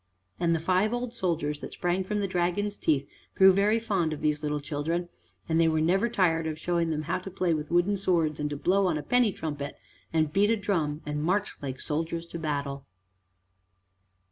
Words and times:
And 0.39 0.55
the 0.55 0.59
five 0.59 0.93
old 0.95 1.13
soldiers 1.13 1.59
that 1.59 1.73
sprang 1.73 2.03
from 2.03 2.21
the 2.21 2.27
dragon's 2.27 2.75
teeth 2.75 3.07
grew 3.35 3.53
very 3.53 3.77
fond 3.77 4.13
of 4.13 4.21
these 4.21 4.41
little 4.41 4.59
children, 4.59 5.09
and 5.47 5.59
they 5.61 5.67
were 5.67 5.79
never 5.79 6.09
tired 6.09 6.47
of 6.47 6.57
showing 6.57 6.89
them 6.89 7.03
how 7.03 7.19
to 7.19 7.29
play 7.29 7.53
with 7.53 7.69
wooden 7.69 7.95
swords 7.95 8.39
and 8.39 8.49
to 8.49 8.57
blow 8.57 8.87
on 8.87 8.97
a 8.97 9.03
penny 9.03 9.31
trumpet, 9.31 9.75
and 10.11 10.33
beat 10.33 10.49
a 10.49 10.57
drum 10.57 11.03
and 11.05 11.23
march 11.23 11.55
like 11.61 11.79
soldiers 11.79 12.25
to 12.25 12.39
battle. 12.39 12.87